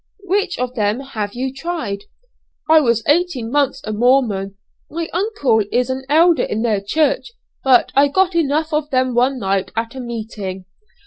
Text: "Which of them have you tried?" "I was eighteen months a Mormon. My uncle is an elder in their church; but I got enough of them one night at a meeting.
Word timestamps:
"Which 0.23 0.57
of 0.57 0.73
them 0.73 0.99
have 1.01 1.35
you 1.35 1.53
tried?" 1.53 2.05
"I 2.67 2.79
was 2.79 3.03
eighteen 3.07 3.51
months 3.51 3.83
a 3.85 3.93
Mormon. 3.93 4.57
My 4.89 5.07
uncle 5.13 5.61
is 5.71 5.91
an 5.91 6.05
elder 6.09 6.41
in 6.41 6.63
their 6.63 6.81
church; 6.81 7.33
but 7.63 7.91
I 7.93 8.07
got 8.07 8.33
enough 8.33 8.73
of 8.73 8.89
them 8.89 9.13
one 9.13 9.37
night 9.37 9.69
at 9.77 9.93
a 9.93 9.99
meeting. 9.99 10.65